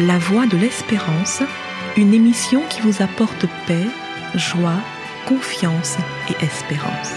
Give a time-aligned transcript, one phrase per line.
[0.00, 1.42] La Voix de l'Espérance,
[1.98, 3.84] une émission qui vous apporte paix,
[4.34, 4.80] joie,
[5.28, 5.98] confiance
[6.30, 7.12] et espérance.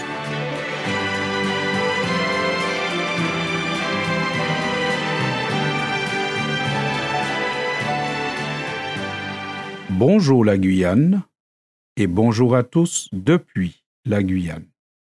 [9.88, 11.22] Bonjour la Guyane
[11.96, 14.66] et bonjour à tous depuis la Guyane.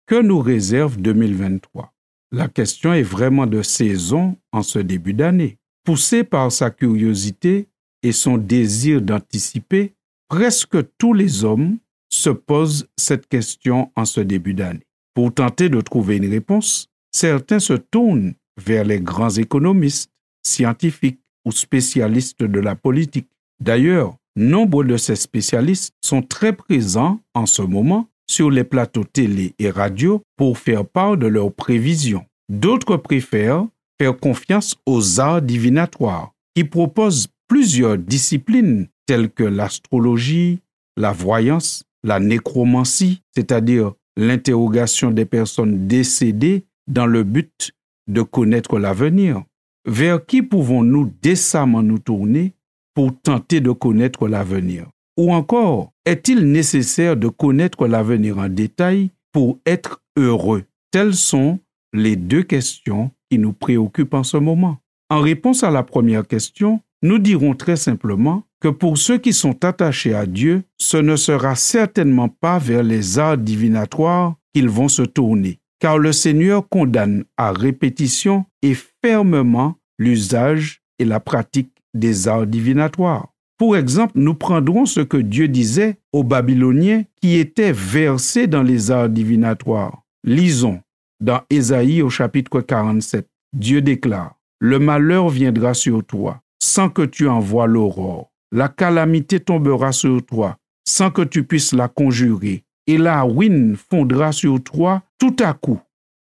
[0.05, 1.95] Que nous réserve 2023
[2.33, 5.57] La question est vraiment de saison en ce début d'année.
[5.87, 7.69] Poussé par sa curiosité
[8.03, 9.95] et son désir d'anticiper,
[10.29, 11.79] presque tous les hommes
[12.13, 14.85] se posent cette question en ce début d'année.
[15.15, 20.11] Pour tenter de trouver une réponse, certains se tournent vers les grands économistes,
[20.45, 23.29] scientifiques ou spécialistes de la politique.
[23.61, 29.55] D'ailleurs, nombre de ces spécialistes sont très présents en ce moment sur les plateaux télé
[29.61, 32.27] et radio pour faire part de leurs prévisions.
[32.49, 33.69] D'autres préfèrent
[34.01, 40.61] faire confiance aux arts divinatoires, qui proposent plusieurs disciplines telles que l'astrologie,
[40.97, 47.73] la voyance, la nécromancie, c'est-à-dire l'interrogation des personnes décédées dans le but
[48.09, 49.43] de connaître l'avenir.
[49.87, 52.55] Vers qui pouvons-nous décemment nous tourner
[52.95, 54.87] pour tenter de connaître l'avenir?
[55.17, 60.65] Ou encore, est-il nécessaire de connaître l'avenir en détail pour être heureux?
[60.91, 61.59] Telles sont
[61.93, 64.79] les deux questions qui nous préoccupent en ce moment.
[65.09, 69.65] En réponse à la première question, nous dirons très simplement que pour ceux qui sont
[69.65, 75.03] attachés à Dieu, ce ne sera certainement pas vers les arts divinatoires qu'ils vont se
[75.03, 82.47] tourner, car le Seigneur condamne à répétition et fermement l'usage et la pratique des arts
[82.47, 83.29] divinatoires.
[83.59, 88.91] Pour exemple, nous prendrons ce que Dieu disait aux Babyloniens qui étaient versés dans les
[88.91, 90.03] arts divinatoires.
[90.25, 90.81] Lisons
[91.21, 93.27] dans Ésaïe au chapitre 47.
[93.53, 98.31] Dieu déclare, Le malheur viendra sur toi sans que tu envoies l'aurore.
[98.53, 102.65] La calamité tombera sur toi sans que tu puisses la conjurer.
[102.87, 105.81] Et la ruine fondra sur toi tout à coup,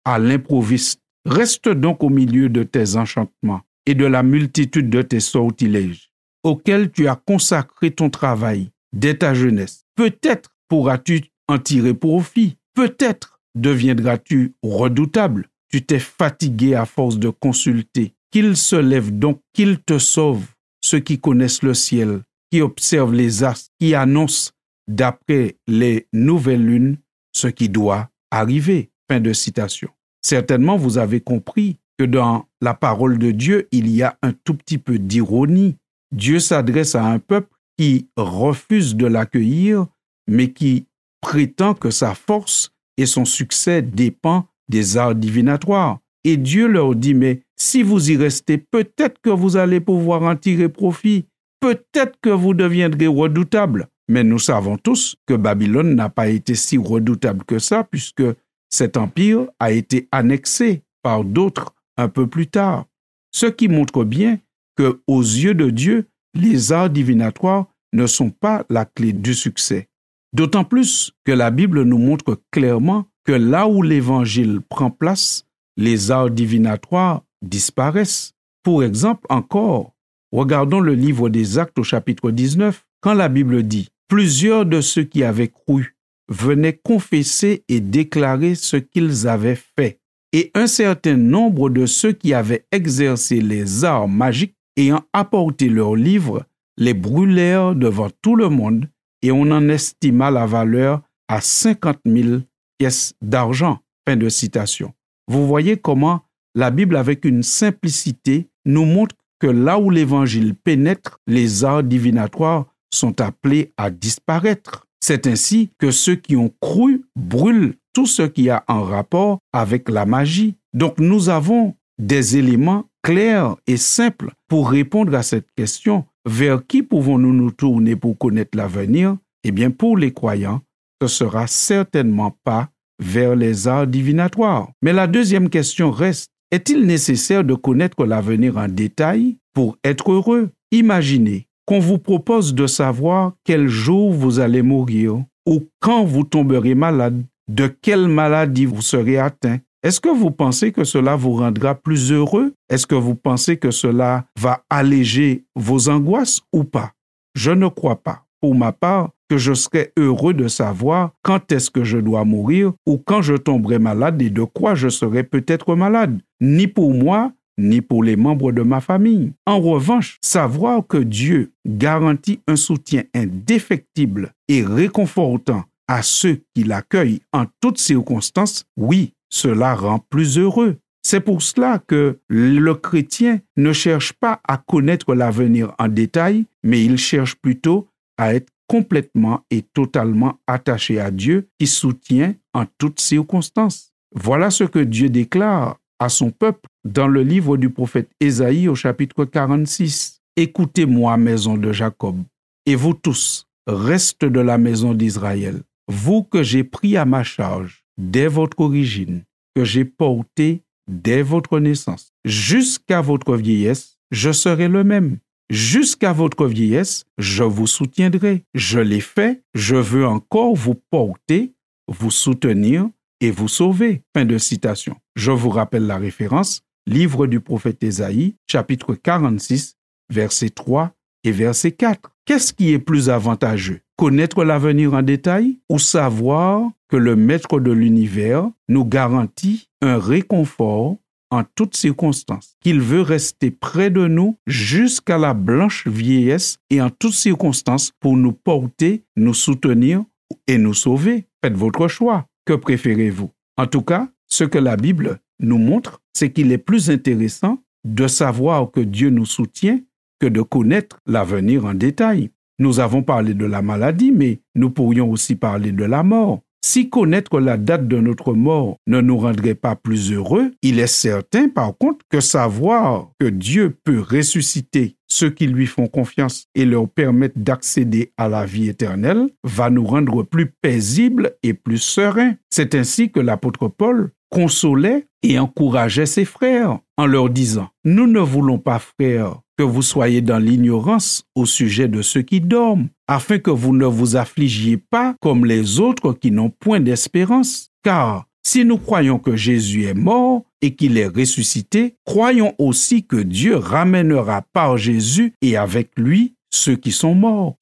[0.06, 1.02] à l'improviste.
[1.26, 6.12] Reste donc au milieu de tes enchantements et de la multitude de tes sortilèges,
[6.44, 9.86] auxquels tu as consacré ton travail dès ta jeunesse.
[9.96, 15.48] Peut-être pourras-tu en tirer profit, peut-être deviendras-tu redoutable?
[15.70, 18.14] Tu t'es fatigué à force de consulter.
[18.32, 20.46] Qu'il se lève donc, qu'il te sauve,
[20.82, 24.52] ceux qui connaissent le ciel, qui observent les astres, qui annoncent
[24.88, 26.98] d'après les nouvelles lunes
[27.34, 28.90] ce qui doit arriver.
[29.10, 29.90] Fin de citation.
[30.22, 34.56] Certainement, vous avez compris que dans la parole de Dieu, il y a un tout
[34.56, 35.76] petit peu d'ironie.
[36.12, 39.88] Dieu s'adresse à un peuple qui refuse de l'accueillir,
[40.28, 40.88] mais qui
[41.22, 46.00] prétend que sa force et son succès dépend des arts divinatoires.
[46.24, 50.36] Et Dieu leur dit, mais si vous y restez, peut-être que vous allez pouvoir en
[50.36, 51.26] tirer profit,
[51.60, 53.88] peut-être que vous deviendrez redoutable.
[54.08, 58.24] Mais nous savons tous que Babylone n'a pas été si redoutable que ça, puisque
[58.70, 62.86] cet empire a été annexé par d'autres un peu plus tard.
[63.32, 64.38] Ce qui montre bien
[64.76, 69.88] que, aux yeux de Dieu, les arts divinatoires ne sont pas la clé du succès.
[70.34, 75.46] D'autant plus que la Bible nous montre clairement que là où l'Évangile prend place,
[75.78, 78.34] les arts divinatoires disparaissent.
[78.64, 79.94] Pour exemple, encore,
[80.32, 85.06] regardons le livre des Actes au chapitre 19, quand la Bible dit, Plusieurs de ceux
[85.06, 85.96] qui avaient cru
[86.28, 90.00] venaient confesser et déclarer ce qu'ils avaient fait.
[90.34, 95.96] Et un certain nombre de ceux qui avaient exercé les arts magiques ayant apporté leurs
[95.96, 96.44] livres,
[96.78, 98.90] les brûlèrent devant tout le monde
[99.22, 102.42] et on en estima la valeur à 50 000
[102.78, 103.80] pièces d'argent.
[104.08, 104.94] Fin de citation.
[105.28, 106.24] Vous voyez comment
[106.54, 112.66] la Bible, avec une simplicité, nous montre que là où l'Évangile pénètre, les arts divinatoires
[112.94, 114.86] sont appelés à disparaître.
[115.00, 119.90] C'est ainsi que ceux qui ont cru brûlent tout ce qui a un rapport avec
[119.90, 120.56] la magie.
[120.74, 126.06] Donc nous avons des éléments clairs et simples pour répondre à cette question.
[126.26, 129.18] Vers qui pouvons-nous nous tourner pour connaître l'avenir?
[129.44, 130.62] Eh bien, pour les croyants,
[131.02, 132.70] ce sera certainement pas
[133.02, 134.70] vers les arts divinatoires.
[134.84, 140.52] Mais la deuxième question reste, est-il nécessaire de connaître l'avenir en détail pour être heureux?
[140.72, 146.76] Imaginez qu'on vous propose de savoir quel jour vous allez mourir ou quand vous tomberez
[146.76, 151.74] malade, de quelle maladie vous serez atteint, est-ce que vous pensez que cela vous rendra
[151.74, 152.54] plus heureux?
[152.70, 156.94] Est-ce que vous pensez que cela va alléger vos angoisses ou pas?
[157.36, 158.26] Je ne crois pas.
[158.42, 162.74] Pour ma part, que je serais heureux de savoir quand est-ce que je dois mourir
[162.86, 166.20] ou quand je tomberai malade et de quoi je serai peut-être malade.
[166.42, 169.32] Ni pour moi, ni pour les membres de ma famille.
[169.46, 177.22] En revanche, savoir que Dieu garantit un soutien indéfectible et réconfortant à ceux qui l'accueillent
[177.32, 180.78] en toutes circonstances, oui, cela rend plus heureux.
[181.04, 186.86] C'est pour cela que le chrétien ne cherche pas à connaître l'avenir en détail, mais
[186.86, 187.88] il cherche plutôt
[188.18, 193.92] à être complètement et totalement attaché à Dieu qui soutient en toutes circonstances.
[194.14, 198.76] Voilà ce que Dieu déclare à son peuple dans le livre du prophète Ésaïe au
[198.76, 200.22] chapitre 46.
[200.36, 202.18] Écoutez-moi, maison de Jacob,
[202.66, 207.81] et vous tous, reste de la maison d'Israël, vous que j'ai pris à ma charge
[207.98, 209.24] dès votre origine,
[209.56, 215.18] que j'ai porté dès votre naissance, jusqu'à votre vieillesse, je serai le même.
[215.50, 218.46] Jusqu'à votre vieillesse, je vous soutiendrai.
[218.54, 221.54] Je l'ai fait, je veux encore vous porter,
[221.90, 222.88] vous soutenir
[223.20, 224.02] et vous sauver.
[224.16, 224.96] Fin de citation.
[225.16, 229.76] Je vous rappelle la référence, livre du prophète Ésaïe, chapitre 46,
[230.10, 230.94] verset 3
[231.26, 232.12] et verset 4.
[232.26, 233.82] Qu'est-ce qui est plus avantageux?
[234.02, 240.98] Connaître l'avenir en détail ou savoir que le Maître de l'univers nous garantit un réconfort
[241.30, 246.90] en toutes circonstances, qu'il veut rester près de nous jusqu'à la blanche vieillesse et en
[246.90, 250.04] toutes circonstances pour nous porter, nous soutenir
[250.48, 251.28] et nous sauver.
[251.46, 252.26] Faites votre choix.
[252.48, 253.30] Que préférez-vous?
[253.56, 258.08] En tout cas, ce que la Bible nous montre, c'est qu'il est plus intéressant de
[258.08, 259.80] savoir que Dieu nous soutient
[260.20, 262.32] que de connaître l'avenir en détail.
[262.62, 266.42] Nous avons parlé de la maladie, mais nous pourrions aussi parler de la mort.
[266.64, 270.86] Si connaître la date de notre mort ne nous rendrait pas plus heureux, il est
[270.86, 276.66] certain par contre que savoir que Dieu peut ressusciter ceux qui lui font confiance et
[276.66, 282.36] leur permettre d'accéder à la vie éternelle va nous rendre plus paisibles et plus sereins.
[282.52, 288.20] C'est ainsi que l'apôtre Paul consolait et encourageait ses frères en leur disant, Nous ne
[288.20, 293.38] voulons pas, frères, que vous soyez dans l'ignorance au sujet de ceux qui dorment, afin
[293.38, 297.70] que vous ne vous affligiez pas comme les autres qui n'ont point d'espérance.
[297.84, 303.18] Car si nous croyons que Jésus est mort et qu'il est ressuscité, croyons aussi que
[303.18, 307.56] Dieu ramènera par Jésus et avec lui ceux qui sont morts.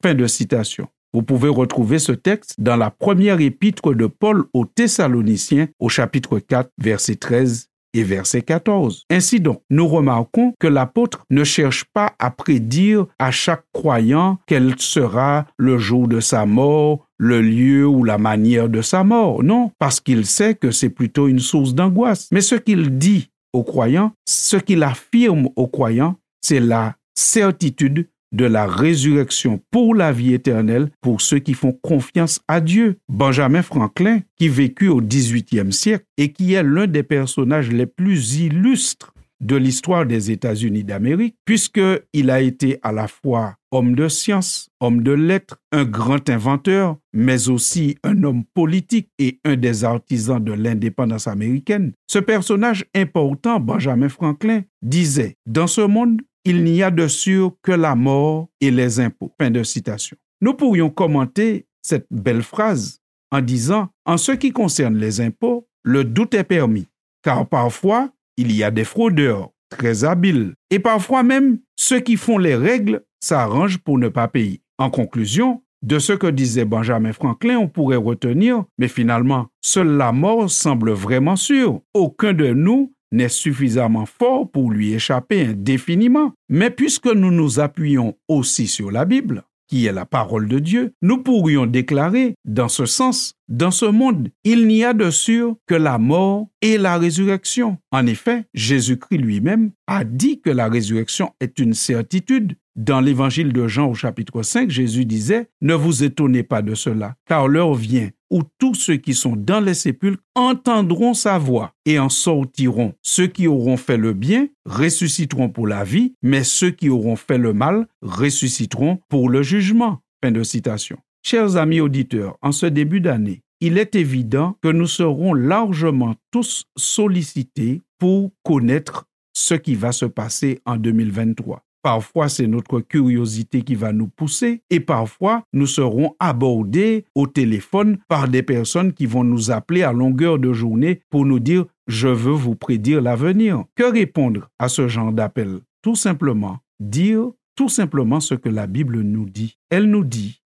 [1.13, 6.37] Vous pouvez retrouver ce texte dans la première épître de Paul aux Thessaloniciens au chapitre
[6.37, 9.05] 4 verset 13 et verset 14.
[9.09, 14.79] Ainsi donc, nous remarquons que l'apôtre ne cherche pas à prédire à chaque croyant quel
[14.79, 19.43] sera le jour de sa mort, le lieu ou la manière de sa mort.
[19.43, 22.27] Non, parce qu'il sait que c'est plutôt une source d'angoisse.
[22.31, 28.45] Mais ce qu'il dit aux croyants, ce qu'il affirme aux croyants, c'est la certitude de
[28.45, 32.97] la résurrection pour la vie éternelle pour ceux qui font confiance à Dieu.
[33.09, 38.37] Benjamin Franklin, qui vécut au 18e siècle et qui est l'un des personnages les plus
[38.39, 44.69] illustres de l'histoire des États-Unis d'Amérique, puisqu'il a été à la fois homme de science,
[44.79, 50.43] homme de lettres, un grand inventeur, mais aussi un homme politique et un des artisans
[50.43, 51.93] de l'indépendance américaine.
[52.07, 57.71] Ce personnage important, Benjamin Franklin, disait, Dans ce monde, il n'y a de sûr que
[57.71, 59.31] la mort et les impôts.
[59.39, 60.17] Fin de citation.
[60.41, 63.01] Nous pourrions commenter cette belle phrase
[63.31, 66.87] en disant, en ce qui concerne les impôts, le doute est permis,
[67.23, 72.37] car parfois, il y a des fraudeurs très habiles, et parfois même, ceux qui font
[72.37, 74.61] les règles s'arrangent pour ne pas payer.
[74.77, 80.11] En conclusion, de ce que disait Benjamin Franklin, on pourrait retenir, mais finalement, seule la
[80.11, 81.81] mort semble vraiment sûre.
[81.93, 86.33] Aucun de nous n'est suffisamment fort pour lui échapper indéfiniment.
[86.49, 90.93] Mais puisque nous nous appuyons aussi sur la Bible, qui est la parole de Dieu,
[91.01, 95.75] nous pourrions déclarer, dans ce sens, dans ce monde, il n'y a de sûr que
[95.75, 97.77] la mort et la résurrection.
[97.91, 102.55] En effet, Jésus-Christ lui-même a dit que la résurrection est une certitude.
[102.75, 107.15] Dans l'évangile de Jean au chapitre 5, Jésus disait, Ne vous étonnez pas de cela,
[107.27, 111.99] car l'heure vient où tous ceux qui sont dans les sépulcres entendront sa voix et
[111.99, 112.93] en sortiront.
[113.01, 117.37] Ceux qui auront fait le bien ressusciteront pour la vie, mais ceux qui auront fait
[117.37, 119.99] le mal ressusciteront pour le jugement.
[120.23, 120.97] Fin de citation.
[121.23, 126.65] Chers amis auditeurs, en ce début d'année, il est évident que nous serons largement tous
[126.77, 131.63] sollicités pour connaître ce qui va se passer en 2023.
[131.81, 137.97] Parfois, c'est notre curiosité qui va nous pousser et parfois, nous serons abordés au téléphone
[138.07, 142.07] par des personnes qui vont nous appeler à longueur de journée pour nous dire je
[142.07, 143.63] veux vous prédire l'avenir.
[143.75, 145.59] Que répondre à ce genre d'appel?
[145.81, 149.57] Tout simplement dire tout simplement ce que la Bible nous dit.
[149.69, 150.41] Elle nous dit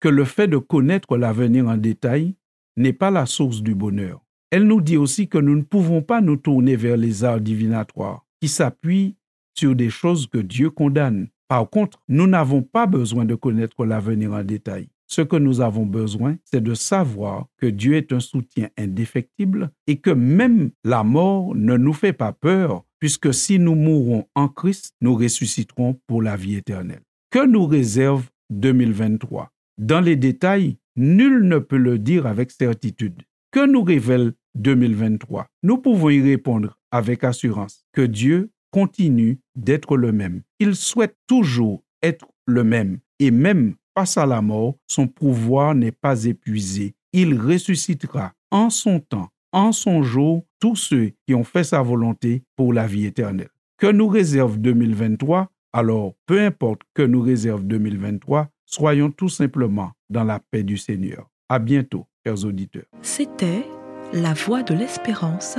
[0.00, 2.34] que le fait de connaître l'avenir en détail
[2.76, 4.20] n'est pas la source du bonheur.
[4.50, 8.26] Elle nous dit aussi que nous ne pouvons pas nous tourner vers les arts divinatoires
[8.40, 9.16] qui s'appuie
[9.58, 11.28] sur des choses que Dieu condamne.
[11.48, 14.88] Par contre, nous n'avons pas besoin de connaître l'avenir en détail.
[15.08, 19.96] Ce que nous avons besoin, c'est de savoir que Dieu est un soutien indéfectible et
[19.96, 24.94] que même la mort ne nous fait pas peur, puisque si nous mourons en Christ,
[25.00, 27.02] nous ressusciterons pour la vie éternelle.
[27.30, 33.22] Que nous réserve 2023 Dans les détails, nul ne peut le dire avec certitude.
[33.50, 40.12] Que nous révèle 2023 Nous pouvons y répondre avec assurance que Dieu continue d'être le
[40.12, 40.42] même.
[40.58, 45.92] Il souhaite toujours être le même et même face à la mort, son pouvoir n'est
[45.92, 46.94] pas épuisé.
[47.12, 52.44] Il ressuscitera en son temps, en son jour, tous ceux qui ont fait sa volonté
[52.54, 53.50] pour la vie éternelle.
[53.76, 60.24] Que nous réserve 2023 Alors, peu importe que nous réserve 2023, soyons tout simplement dans
[60.24, 61.28] la paix du Seigneur.
[61.48, 62.86] À bientôt, chers auditeurs.
[63.02, 63.64] C'était
[64.12, 65.58] La Voix de l'Espérance,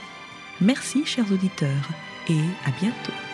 [0.61, 1.89] Merci chers auditeurs
[2.29, 3.30] et à bientôt.